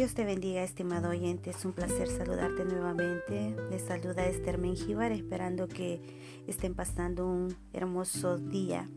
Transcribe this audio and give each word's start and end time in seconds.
Dios 0.00 0.14
te 0.14 0.24
bendiga, 0.24 0.62
estimado 0.62 1.10
oyente. 1.10 1.50
Es 1.50 1.62
un 1.66 1.74
placer 1.74 2.08
saludarte 2.08 2.64
nuevamente. 2.64 3.54
Les 3.70 3.82
saluda 3.82 4.24
Esther 4.24 4.56
Menjivar, 4.56 5.12
esperando 5.12 5.68
que 5.68 6.00
estén 6.46 6.74
pasando 6.74 7.26
un 7.26 7.54
hermoso 7.74 8.38
día. 8.38 8.88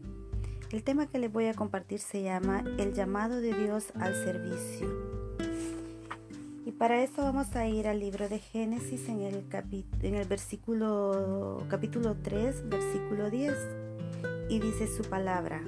El 0.71 0.81
tema 0.81 1.07
que 1.07 1.19
les 1.19 1.29
voy 1.29 1.47
a 1.47 1.53
compartir 1.55 1.99
se 1.99 2.21
llama 2.23 2.63
El 2.77 2.93
llamado 2.93 3.41
de 3.41 3.53
Dios 3.53 3.87
al 3.99 4.15
servicio. 4.15 4.87
Y 6.65 6.71
para 6.71 7.03
esto 7.03 7.21
vamos 7.21 7.53
a 7.57 7.67
ir 7.67 7.89
al 7.89 7.99
libro 7.99 8.29
de 8.29 8.39
Génesis 8.39 9.09
en 9.09 9.23
el, 9.23 9.43
en 10.03 10.15
el 10.15 10.25
versículo, 10.25 11.65
capítulo 11.67 12.15
3, 12.15 12.69
versículo 12.69 13.29
10. 13.29 13.53
Y 14.47 14.61
dice 14.61 14.87
su 14.87 15.03
palabra. 15.03 15.61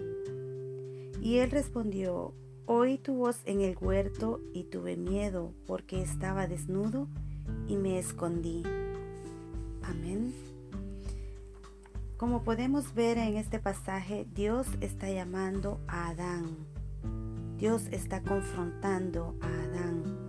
Y 1.20 1.40
él 1.40 1.52
respondió, 1.52 2.34
Oí 2.68 2.98
tu 2.98 3.14
voz 3.14 3.42
en 3.46 3.62
el 3.62 3.78
huerto 3.80 4.42
y 4.52 4.64
tuve 4.64 4.98
miedo 4.98 5.54
porque 5.68 6.02
estaba 6.02 6.48
desnudo 6.48 7.08
y 7.68 7.78
me 7.78 8.00
escondí. 8.00 8.64
Amén. 9.84 10.34
Como 12.18 12.44
podemos 12.44 12.96
ver 12.96 13.20
en 13.20 13.38
este 13.38 13.60
pasaje, 13.60 14.26
Dios 14.34 14.66
está 14.82 15.12
llamando 15.12 15.80
a 15.88 16.10
Adán. 16.10 16.58
Dios 17.58 17.84
está 17.92 18.24
confrontando 18.24 19.36
a 19.42 19.48
Adán. 19.48 20.26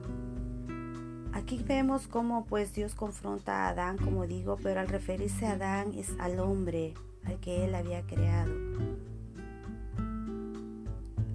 Aquí 1.32 1.62
vemos 1.66 2.06
cómo 2.06 2.44
pues 2.44 2.74
Dios 2.74 2.94
confronta 2.94 3.64
a 3.64 3.68
Adán, 3.68 3.96
como 3.96 4.26
digo, 4.26 4.58
pero 4.62 4.80
al 4.80 4.88
referirse 4.88 5.46
a 5.46 5.52
Adán 5.52 5.94
es 5.94 6.12
al 6.18 6.38
hombre, 6.40 6.92
al 7.24 7.40
que 7.40 7.64
él 7.64 7.74
había 7.74 8.02
creado. 8.02 8.52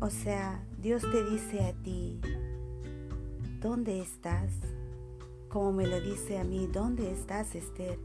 O 0.01 0.09
sea, 0.09 0.59
Dios 0.81 1.03
te 1.03 1.23
dice 1.23 1.63
a 1.63 1.73
ti, 1.73 2.19
¿dónde 3.61 4.01
estás? 4.01 4.51
Como 5.47 5.71
me 5.71 5.85
lo 5.85 6.01
dice 6.01 6.39
a 6.39 6.43
mí, 6.43 6.65
¿dónde 6.65 7.11
estás, 7.11 7.53
Esther? 7.53 7.99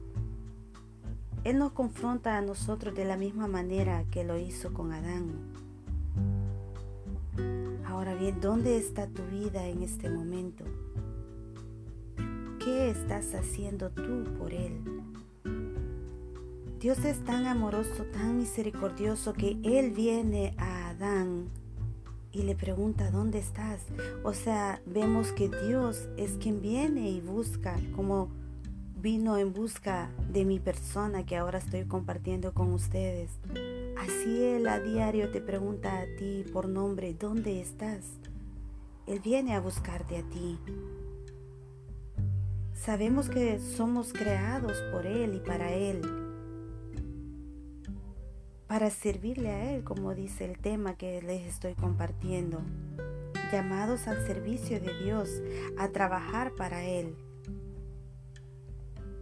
Él 1.43 1.59
nos 1.59 1.73
confronta 1.73 2.37
a 2.37 2.43
nosotros 2.43 2.95
de 2.95 3.07
la 3.07 3.17
misma 3.17 3.47
manera 3.47 4.05
que 4.11 4.25
lo 4.25 4.37
hizo 4.39 4.75
con 4.75 4.93
Adán. 4.93 5.33
Ahora 7.87 8.15
bien, 8.15 8.43
¿dónde 8.43 8.77
está 8.77 9.07
tu 9.07 9.23
vida 9.23 9.67
en 9.67 9.83
este 9.83 10.11
momento? 10.11 10.65
¿Qué 12.63 12.91
estás 12.91 13.35
haciendo 13.35 13.89
tú 13.89 14.25
por 14.39 14.53
Él? 14.53 14.83
Dios 16.79 16.99
es 17.07 17.25
tan 17.25 17.47
amoroso, 17.47 18.05
tan 18.13 18.37
misericordioso 18.37 19.33
que 19.33 19.59
Él 19.65 19.93
viene 19.93 20.55
a 20.59 20.76
y 22.37 22.43
le 22.43 22.55
pregunta, 22.55 23.11
¿dónde 23.11 23.39
estás? 23.39 23.81
O 24.23 24.35
sea, 24.35 24.83
vemos 24.85 25.33
que 25.33 25.49
Dios 25.49 26.07
es 26.19 26.33
quien 26.33 26.61
viene 26.61 27.09
y 27.09 27.23
busca, 27.23 27.77
como 27.95 28.29
vino 29.01 29.39
en 29.39 29.55
busca 29.55 30.11
de 30.31 30.45
mi 30.45 30.61
persona 30.61 31.25
que 31.25 31.39
ahora 31.39 31.59
estoy 31.59 31.87
compartiendo 31.87 32.53
con 32.53 32.75
ustedes. 32.75 33.31
Así 33.99 34.45
Él 34.45 34.69
a 34.69 34.81
diario 34.81 35.31
te 35.31 35.41
pregunta 35.41 35.99
a 35.99 36.05
ti 36.19 36.45
por 36.53 36.69
nombre, 36.69 37.15
¿dónde 37.15 37.59
estás? 37.59 38.05
Él 39.07 39.21
viene 39.25 39.55
a 39.55 39.61
buscarte 39.61 40.19
a 40.19 40.23
ti. 40.23 40.59
Sabemos 42.75 43.31
que 43.31 43.59
somos 43.61 44.13
creados 44.13 44.77
por 44.93 45.07
Él 45.07 45.37
y 45.37 45.41
para 45.41 45.73
Él 45.73 46.26
para 48.67 48.91
servirle 48.91 49.51
a 49.51 49.73
Él, 49.73 49.85
como 49.85 50.15
dice 50.15 50.45
el 50.45 50.59
tema 50.59 50.97
que 50.97 51.23
les 51.23 51.47
estoy 51.47 51.75
compartiendo. 51.75 52.61
Llamados 53.53 54.09
al 54.09 54.27
servicio 54.27 54.81
de 54.81 54.93
Dios, 55.05 55.31
a 55.79 55.89
trabajar 55.89 56.53
para 56.57 56.85
Él. 56.85 57.15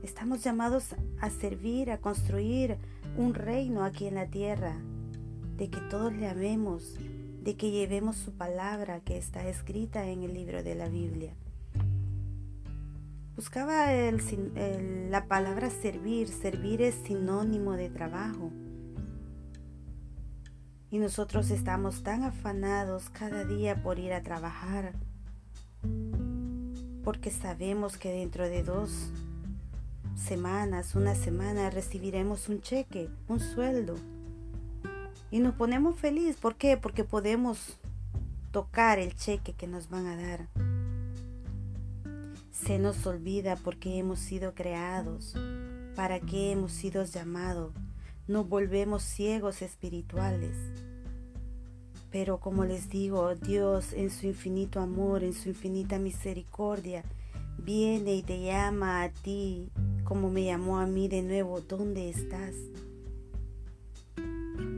Estamos 0.03 0.43
llamados 0.43 0.95
a 1.21 1.31
servir, 1.31 1.91
a 1.91 1.99
construir 1.99 2.79
un 3.17 3.35
reino 3.35 3.85
aquí 3.85 4.07
en 4.07 4.15
la 4.15 4.27
tierra, 4.27 4.77
de 5.57 5.69
que 5.69 5.81
todos 5.91 6.13
le 6.13 6.29
amemos, 6.29 6.99
de 7.43 7.57
que 7.57 7.71
llevemos 7.71 8.17
su 8.17 8.33
palabra 8.33 9.01
que 9.01 9.19
está 9.19 9.47
escrita 9.47 10.07
en 10.07 10.23
el 10.23 10.33
libro 10.33 10.63
de 10.63 10.75
la 10.75 10.89
Biblia. 10.89 11.35
Buscaba 13.37 13.93
la 13.93 15.27
palabra 15.27 15.69
servir, 15.69 16.29
servir 16.29 16.81
es 16.83 16.95
sinónimo 16.95 17.73
de 17.73 17.91
trabajo. 17.91 18.53
Y 20.95 20.99
nosotros 21.01 21.51
estamos 21.51 22.05
tan 22.05 22.23
afanados 22.23 23.11
cada 23.11 23.45
día 23.45 23.83
por 23.83 23.99
ir 23.99 24.13
a 24.13 24.23
trabajar, 24.23 24.93
porque 27.03 27.33
sabemos 27.33 27.97
que 27.97 28.13
dentro 28.13 28.49
de 28.49 28.63
dos 28.63 29.11
semanas, 30.15 30.95
una 30.95 31.17
semana, 31.17 31.69
recibiremos 31.71 32.49
un 32.49 32.61
cheque, 32.61 33.09
un 33.27 33.41
sueldo. 33.41 33.97
Y 35.33 35.41
nos 35.41 35.57
ponemos 35.57 35.99
felices. 35.99 36.37
¿Por 36.37 36.55
qué? 36.55 36.77
Porque 36.77 37.03
podemos 37.03 37.77
tocar 38.53 39.01
el 39.01 39.17
cheque 39.17 39.53
que 39.53 39.67
nos 39.67 39.89
van 39.91 40.07
a 40.07 40.17
dar. 40.17 40.49
Se 42.53 42.79
nos 42.79 43.05
olvida 43.05 43.57
porque 43.57 43.99
hemos 43.99 44.21
sido 44.21 44.55
creados, 44.55 45.35
para 45.97 46.21
qué 46.21 46.53
hemos 46.53 46.71
sido 46.71 47.05
llamados 47.05 47.73
nos 48.27 48.49
volvemos 48.49 49.03
ciegos 49.03 49.61
espirituales. 49.61 50.57
Pero 52.15 52.39
como 52.39 52.65
les 52.65 52.91
digo, 52.91 53.35
Dios 53.35 53.93
en 53.93 54.09
su 54.09 54.29
infinito 54.29 54.79
amor, 54.79 55.25
en 55.25 55.33
su 55.33 55.49
infinita 55.49 55.99
misericordia, 55.99 57.03
viene 57.59 58.15
y 58.15 58.23
te 58.23 58.41
llama 58.41 59.03
a 59.03 59.09
ti, 59.11 59.73
como 60.05 60.31
me 60.31 60.45
llamó 60.45 60.79
a 60.79 60.87
mí 60.87 61.09
de 61.09 61.23
nuevo, 61.23 61.61
¿dónde 61.61 62.09
estás? 62.09 62.55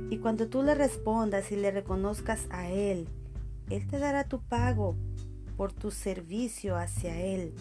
Y 0.09 0.17
cuando 0.17 0.49
tú 0.49 0.63
le 0.63 0.75
respondas 0.75 1.53
y 1.53 1.57
le 1.57 1.71
reconozcas 1.71 2.47
a 2.49 2.71
Él, 2.71 3.07
Él 3.69 3.87
te 3.87 3.99
dará 3.99 4.25
tu 4.25 4.41
pago 4.41 4.97
por 5.59 5.75
tu 5.75 5.91
servicio 5.91 6.79
hacia 6.79 7.21
Él. 7.21 7.53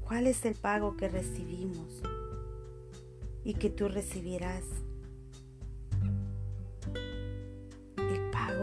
¿Cuál 0.00 0.26
es 0.26 0.42
el 0.46 0.54
pago 0.54 0.96
que 0.96 1.10
recibimos 1.10 2.00
y 3.44 3.52
que 3.52 3.68
tú 3.68 3.88
recibirás? 3.88 4.64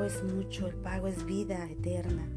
Es 0.09 0.23
mucho, 0.23 0.67
el 0.67 0.75
pago 0.75 1.07
es 1.07 1.25
vida 1.25 1.69
eterna. 1.69 2.27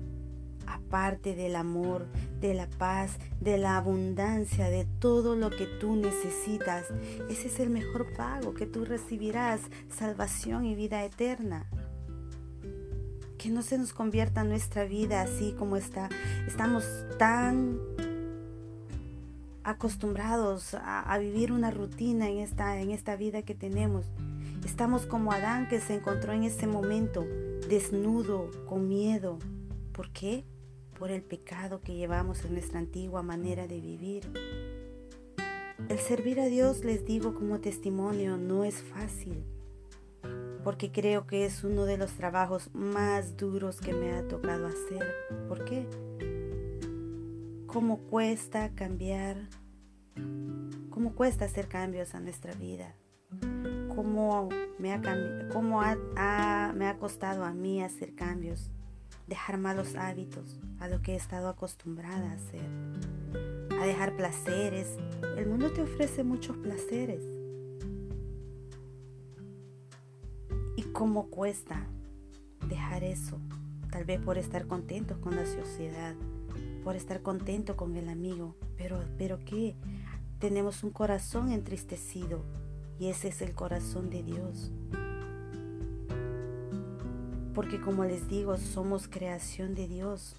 Aparte 0.66 1.34
del 1.34 1.56
amor, 1.56 2.06
de 2.40 2.54
la 2.54 2.68
paz, 2.68 3.16
de 3.40 3.58
la 3.58 3.76
abundancia, 3.76 4.68
de 4.68 4.84
todo 5.00 5.34
lo 5.34 5.50
que 5.50 5.66
tú 5.80 5.96
necesitas, 5.96 6.86
ese 7.30 7.48
es 7.48 7.60
el 7.60 7.70
mejor 7.70 8.12
pago 8.14 8.54
que 8.54 8.66
tú 8.66 8.84
recibirás, 8.84 9.60
salvación 9.88 10.66
y 10.66 10.74
vida 10.74 11.02
eterna. 11.04 11.66
Que 13.38 13.48
no 13.48 13.62
se 13.62 13.78
nos 13.78 13.92
convierta 13.92 14.44
nuestra 14.44 14.84
vida 14.84 15.22
así 15.22 15.54
como 15.58 15.76
está. 15.76 16.08
Estamos 16.46 16.84
tan 17.18 17.80
acostumbrados 19.64 20.74
a, 20.74 21.16
vivir 21.18 21.52
una 21.52 21.70
rutina 21.70 22.28
en 22.28 22.38
esta, 22.38 22.80
en 22.80 22.90
esta 22.90 23.16
vida 23.16 23.42
que 23.42 23.54
tenemos. 23.54 24.06
Estamos 24.64 25.06
como 25.06 25.32
Adán 25.32 25.68
que 25.68 25.80
se 25.80 25.94
encontró 25.94 26.32
en 26.32 26.44
ese 26.44 26.66
momento 26.66 27.26
desnudo, 27.68 28.50
con 28.66 28.88
miedo. 28.88 29.38
¿Por 29.92 30.12
qué? 30.12 30.44
Por 30.98 31.10
el 31.10 31.22
pecado 31.22 31.80
que 31.80 31.94
llevamos 31.94 32.44
en 32.44 32.52
nuestra 32.52 32.78
antigua 32.78 33.22
manera 33.22 33.66
de 33.66 33.80
vivir. 33.80 34.30
El 35.88 35.98
servir 35.98 36.40
a 36.40 36.46
Dios, 36.46 36.84
les 36.84 37.04
digo 37.04 37.34
como 37.34 37.60
testimonio, 37.60 38.36
no 38.36 38.64
es 38.64 38.82
fácil, 38.82 39.44
porque 40.62 40.92
creo 40.92 41.26
que 41.26 41.44
es 41.44 41.64
uno 41.64 41.84
de 41.84 41.98
los 41.98 42.12
trabajos 42.12 42.70
más 42.72 43.36
duros 43.36 43.80
que 43.80 43.92
me 43.92 44.12
ha 44.12 44.26
tocado 44.28 44.66
hacer. 44.66 45.12
¿Por 45.48 45.64
qué? 45.64 45.86
¿Cómo 47.66 47.98
cuesta 47.98 48.74
cambiar? 48.74 49.48
¿Cómo 50.90 51.14
cuesta 51.14 51.46
hacer 51.46 51.68
cambios 51.68 52.14
a 52.14 52.20
nuestra 52.20 52.54
vida? 52.54 52.94
Cómo 53.94 54.48
me 54.78 54.92
ha, 54.92 55.00
cómo 55.52 55.80
me 55.80 56.86
ha 56.86 56.96
costado 56.98 57.44
a 57.44 57.52
mí 57.52 57.82
hacer 57.82 58.14
cambios, 58.14 58.70
dejar 59.26 59.58
malos 59.58 59.96
hábitos 59.96 60.58
a 60.80 60.88
lo 60.88 61.02
que 61.02 61.12
he 61.12 61.16
estado 61.16 61.48
acostumbrada 61.48 62.30
a 62.30 62.34
hacer, 62.34 62.68
a 63.80 63.84
dejar 63.84 64.16
placeres. 64.16 64.96
El 65.36 65.46
mundo 65.46 65.70
te 65.72 65.82
ofrece 65.82 66.24
muchos 66.24 66.56
placeres. 66.56 67.22
¿Y 70.76 70.82
cómo 70.92 71.28
cuesta 71.28 71.86
dejar 72.68 73.04
eso? 73.04 73.38
Tal 73.90 74.04
vez 74.04 74.20
por 74.20 74.38
estar 74.38 74.66
contentos 74.66 75.18
con 75.18 75.36
la 75.36 75.44
sociedad, 75.44 76.14
por 76.82 76.96
estar 76.96 77.20
contento 77.22 77.76
con 77.76 77.96
el 77.96 78.08
amigo, 78.08 78.56
pero, 78.76 79.04
pero 79.18 79.38
¿qué? 79.44 79.76
Tenemos 80.38 80.82
un 80.82 80.90
corazón 80.90 81.52
entristecido 81.52 82.42
y 83.02 83.08
ese 83.08 83.26
es 83.26 83.42
el 83.42 83.52
corazón 83.52 84.10
de 84.10 84.22
Dios. 84.22 84.70
Porque 87.52 87.80
como 87.80 88.04
les 88.04 88.28
digo, 88.28 88.56
somos 88.56 89.08
creación 89.08 89.74
de 89.74 89.88
Dios. 89.88 90.36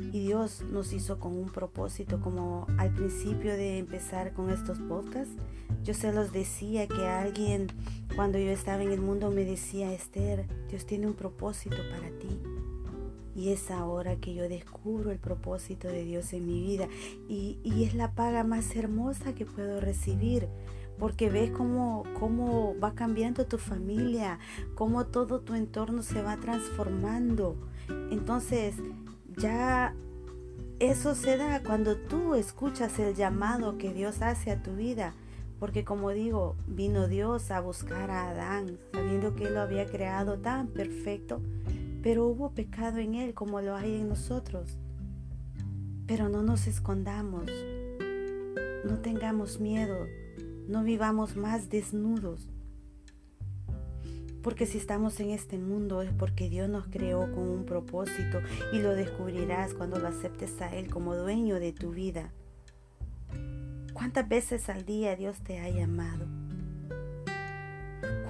Y 0.00 0.18
Dios 0.18 0.64
nos 0.68 0.92
hizo 0.92 1.20
con 1.20 1.36
un 1.36 1.50
propósito, 1.50 2.20
como 2.20 2.66
al 2.76 2.92
principio 2.92 3.52
de 3.52 3.78
empezar 3.78 4.32
con 4.32 4.50
estos 4.50 4.80
podcasts, 4.80 5.36
yo 5.84 5.94
se 5.94 6.12
los 6.12 6.32
decía 6.32 6.88
que 6.88 7.06
alguien 7.06 7.68
cuando 8.16 8.36
yo 8.36 8.50
estaba 8.50 8.82
en 8.82 8.90
el 8.90 9.00
mundo 9.00 9.30
me 9.30 9.44
decía, 9.44 9.92
Esther, 9.92 10.44
Dios 10.68 10.86
tiene 10.86 11.06
un 11.06 11.14
propósito 11.14 11.76
para 11.92 12.10
ti. 12.18 12.57
Y 13.38 13.52
es 13.52 13.70
ahora 13.70 14.16
que 14.16 14.34
yo 14.34 14.48
descubro 14.48 15.12
el 15.12 15.20
propósito 15.20 15.86
de 15.86 16.02
Dios 16.02 16.32
en 16.32 16.44
mi 16.44 16.60
vida. 16.60 16.88
Y, 17.28 17.60
y 17.62 17.84
es 17.84 17.94
la 17.94 18.10
paga 18.10 18.42
más 18.42 18.74
hermosa 18.74 19.32
que 19.32 19.46
puedo 19.46 19.80
recibir. 19.80 20.48
Porque 20.98 21.30
ves 21.30 21.52
cómo, 21.52 22.02
cómo 22.18 22.74
va 22.82 22.96
cambiando 22.96 23.46
tu 23.46 23.56
familia, 23.56 24.40
cómo 24.74 25.06
todo 25.06 25.38
tu 25.38 25.54
entorno 25.54 26.02
se 26.02 26.20
va 26.20 26.38
transformando. 26.38 27.54
Entonces, 28.10 28.74
ya 29.36 29.94
eso 30.80 31.14
se 31.14 31.36
da 31.36 31.62
cuando 31.62 31.96
tú 31.96 32.34
escuchas 32.34 32.98
el 32.98 33.14
llamado 33.14 33.78
que 33.78 33.94
Dios 33.94 34.20
hace 34.20 34.50
a 34.50 34.64
tu 34.64 34.74
vida. 34.74 35.14
Porque 35.60 35.84
como 35.84 36.10
digo, 36.10 36.56
vino 36.66 37.06
Dios 37.06 37.52
a 37.52 37.60
buscar 37.60 38.10
a 38.10 38.30
Adán, 38.30 38.78
sabiendo 38.92 39.36
que 39.36 39.44
Él 39.44 39.54
lo 39.54 39.60
había 39.60 39.86
creado 39.86 40.38
tan 40.38 40.66
perfecto 40.66 41.40
pero 42.08 42.26
hubo 42.26 42.54
pecado 42.54 43.00
en 43.00 43.14
Él 43.14 43.34
como 43.34 43.60
lo 43.60 43.76
hay 43.76 43.96
en 43.96 44.08
nosotros. 44.08 44.78
Pero 46.06 46.30
no 46.30 46.42
nos 46.42 46.66
escondamos, 46.66 47.50
no 48.86 49.00
tengamos 49.00 49.60
miedo, 49.60 50.06
no 50.68 50.84
vivamos 50.84 51.36
más 51.36 51.68
desnudos. 51.68 52.48
Porque 54.42 54.64
si 54.64 54.78
estamos 54.78 55.20
en 55.20 55.28
este 55.28 55.58
mundo 55.58 56.00
es 56.00 56.10
porque 56.10 56.48
Dios 56.48 56.70
nos 56.70 56.86
creó 56.86 57.30
con 57.30 57.46
un 57.46 57.66
propósito 57.66 58.40
y 58.72 58.78
lo 58.78 58.94
descubrirás 58.94 59.74
cuando 59.74 59.98
lo 59.98 60.08
aceptes 60.08 60.62
a 60.62 60.74
Él 60.74 60.88
como 60.88 61.14
dueño 61.14 61.60
de 61.60 61.74
tu 61.74 61.90
vida. 61.90 62.32
¿Cuántas 63.92 64.26
veces 64.26 64.70
al 64.70 64.86
día 64.86 65.14
Dios 65.14 65.42
te 65.42 65.60
ha 65.60 65.68
llamado? 65.68 66.37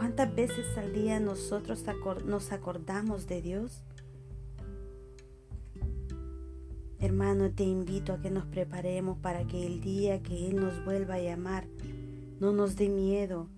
¿Cuántas 0.08 0.34
veces 0.34 0.78
al 0.78 0.94
día 0.94 1.20
nosotros 1.20 1.84
nos 2.24 2.50
acordamos 2.50 3.26
de 3.26 3.42
Dios? 3.42 3.84
Hermano, 6.98 7.50
te 7.50 7.64
invito 7.64 8.14
a 8.14 8.20
que 8.22 8.30
nos 8.30 8.46
preparemos 8.46 9.18
para 9.18 9.46
que 9.46 9.66
el 9.66 9.82
día 9.82 10.22
que 10.22 10.48
Él 10.48 10.56
nos 10.56 10.82
vuelva 10.82 11.16
a 11.16 11.20
llamar 11.20 11.66
no 12.40 12.52
nos 12.52 12.74
dé 12.76 12.88
miedo. 12.88 13.50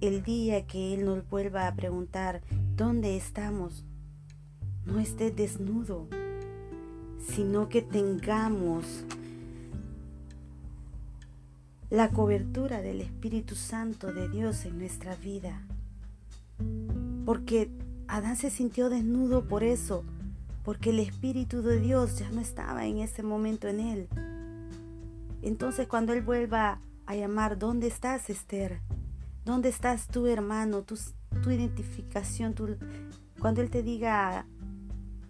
El 0.00 0.22
día 0.22 0.66
que 0.66 0.94
Él 0.94 1.04
nos 1.04 1.28
vuelva 1.28 1.66
a 1.66 1.74
preguntar, 1.74 2.40
¿dónde 2.76 3.18
estamos? 3.18 3.84
No 4.86 5.00
esté 5.00 5.30
desnudo, 5.30 6.08
sino 7.18 7.68
que 7.68 7.82
tengamos 7.82 9.04
la 11.90 12.08
cobertura 12.08 12.80
del 12.80 13.02
Espíritu 13.02 13.54
Santo 13.54 14.14
de 14.14 14.30
Dios 14.30 14.64
en 14.64 14.78
nuestra 14.78 15.14
vida 15.14 15.62
porque 17.30 17.70
Adán 18.08 18.34
se 18.34 18.50
sintió 18.50 18.90
desnudo 18.90 19.46
por 19.46 19.62
eso, 19.62 20.02
porque 20.64 20.90
el 20.90 20.98
Espíritu 20.98 21.62
de 21.62 21.78
Dios 21.78 22.18
ya 22.18 22.28
no 22.32 22.40
estaba 22.40 22.86
en 22.86 22.98
ese 22.98 23.22
momento 23.22 23.68
en 23.68 23.78
él. 23.78 24.08
Entonces 25.40 25.86
cuando 25.86 26.12
él 26.12 26.22
vuelva 26.22 26.80
a 27.06 27.14
llamar, 27.14 27.56
¿dónde 27.56 27.86
estás, 27.86 28.30
Esther? 28.30 28.80
¿Dónde 29.44 29.68
estás 29.68 30.08
tu 30.08 30.26
hermano? 30.26 30.82
Tu, 30.82 30.98
tu 31.40 31.52
identificación, 31.52 32.52
cuando 33.38 33.60
él 33.60 33.70
te 33.70 33.84
diga, 33.84 34.44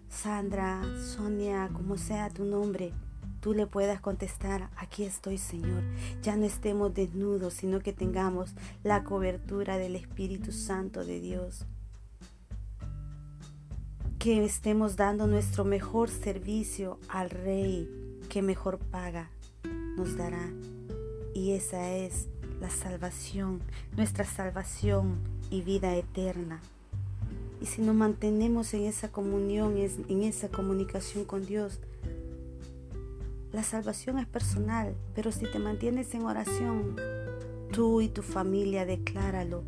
Sandra, 0.09 0.81
Sonia, 0.97 1.69
como 1.71 1.99
sea 1.99 2.31
tu 2.31 2.45
nombre, 2.45 2.93
tú 3.41 3.53
le 3.53 3.67
puedas 3.67 4.01
contestar, 4.01 4.71
aquí 4.75 5.03
estoy 5.03 5.37
Señor. 5.37 5.83
Ya 6.23 6.35
no 6.35 6.45
estemos 6.45 6.95
desnudos, 6.95 7.53
sino 7.53 7.79
que 7.79 7.93
tengamos 7.93 8.55
la 8.81 9.03
cobertura 9.03 9.77
del 9.77 9.95
Espíritu 9.95 10.51
Santo 10.51 11.05
de 11.05 11.19
Dios 11.19 11.67
que 14.21 14.45
estemos 14.45 14.97
dando 14.97 15.25
nuestro 15.25 15.65
mejor 15.65 16.11
servicio 16.11 16.99
al 17.07 17.31
Rey 17.31 17.89
que 18.29 18.43
mejor 18.43 18.77
paga 18.77 19.31
nos 19.97 20.15
dará. 20.15 20.47
Y 21.33 21.53
esa 21.53 21.89
es 21.89 22.27
la 22.59 22.69
salvación, 22.69 23.61
nuestra 23.97 24.23
salvación 24.23 25.17
y 25.49 25.63
vida 25.63 25.95
eterna. 25.95 26.61
Y 27.61 27.65
si 27.65 27.81
nos 27.81 27.95
mantenemos 27.95 28.75
en 28.75 28.83
esa 28.83 29.11
comunión, 29.11 29.75
en 29.75 30.21
esa 30.21 30.49
comunicación 30.49 31.25
con 31.25 31.43
Dios, 31.43 31.79
la 33.51 33.63
salvación 33.63 34.19
es 34.19 34.27
personal, 34.27 34.93
pero 35.15 35.31
si 35.31 35.47
te 35.51 35.57
mantienes 35.57 36.13
en 36.13 36.25
oración, 36.25 36.95
tú 37.71 38.01
y 38.01 38.07
tu 38.07 38.21
familia 38.21 38.85
decláralo 38.85 39.63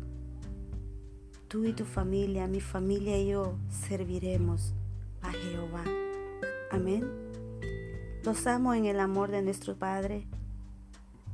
tú 1.54 1.64
y 1.64 1.72
tu 1.72 1.84
familia, 1.84 2.48
mi 2.48 2.60
familia 2.60 3.16
y 3.16 3.28
yo 3.28 3.54
serviremos 3.70 4.74
a 5.22 5.30
Jehová. 5.30 5.84
Amén. 6.72 7.08
Los 8.24 8.48
amo 8.48 8.74
en 8.74 8.86
el 8.86 8.98
amor 8.98 9.30
de 9.30 9.40
nuestro 9.40 9.76
Padre 9.76 10.26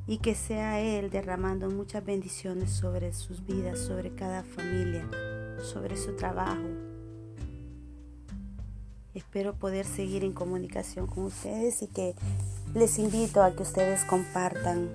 y 0.06 0.18
que 0.18 0.34
sea 0.34 0.78
Él 0.78 1.08
derramando 1.08 1.70
muchas 1.70 2.04
bendiciones 2.04 2.70
sobre 2.70 3.14
sus 3.14 3.46
vidas, 3.46 3.78
sobre 3.78 4.14
cada 4.14 4.42
familia, 4.42 5.08
sobre 5.62 5.96
su 5.96 6.14
trabajo. 6.16 6.68
Espero 9.14 9.54
poder 9.54 9.86
seguir 9.86 10.22
en 10.22 10.34
comunicación 10.34 11.06
con 11.06 11.24
ustedes 11.24 11.80
y 11.80 11.86
que 11.86 12.14
les 12.74 12.98
invito 12.98 13.42
a 13.42 13.52
que 13.56 13.62
ustedes 13.62 14.04
compartan 14.04 14.90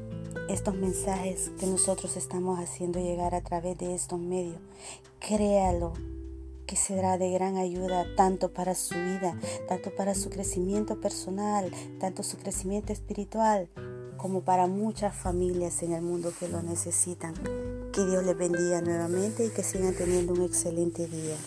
estos 0.50 0.76
mensajes 0.76 1.52
que 1.60 1.66
nosotros 1.66 2.18
estamos 2.18 2.60
haciendo 2.60 3.00
llegar 3.00 3.36
a 3.36 3.42
través 3.42 3.78
de 3.78 3.96
estos 3.96 4.20
medios. 4.20 4.60
Créalo, 5.20 5.94
que 6.66 6.76
será 6.76 7.18
de 7.18 7.32
gran 7.32 7.58
ayuda 7.58 8.06
tanto 8.16 8.52
para 8.52 8.76
su 8.76 8.96
vida, 8.96 9.38
tanto 9.68 9.92
para 9.96 10.16
su 10.16 10.30
crecimiento 10.30 11.00
personal, 11.00 11.72
tanto 12.00 12.24
su 12.24 12.38
crecimiento 12.38 12.92
espiritual, 12.92 13.70
como 14.18 14.42
para 14.42 14.68
muchas 14.68 15.16
familias 15.16 15.84
en 15.84 15.94
el 15.94 16.02
mundo 16.02 16.34
que 16.40 16.48
lo 16.48 16.62
necesitan. 16.62 17.34
Que 17.94 18.06
Dios 18.06 18.24
les 18.26 18.38
bendiga 18.38 18.82
nuevamente 18.82 19.46
y 19.46 19.50
que 19.50 19.64
sigan 19.64 19.94
teniendo 19.94 20.34
un 20.34 20.42
excelente 20.42 21.08
día. 21.08 21.38